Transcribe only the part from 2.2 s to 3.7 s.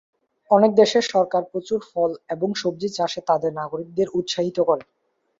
এবং সবজি চাষে তাদের